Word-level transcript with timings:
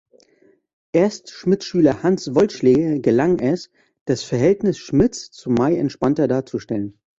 Erst 0.93 1.29
Schmidts 1.29 1.65
Schüler 1.67 2.01
Hans 2.01 2.33
Wollschläger 2.33 2.97
gelang 3.01 3.37
es, 3.37 3.69
das 4.05 4.23
Verhältnis 4.23 4.79
Schmidts 4.79 5.29
zu 5.29 5.51
May 5.51 5.77
entspannter 5.77 6.27
darzustellen. 6.27 6.97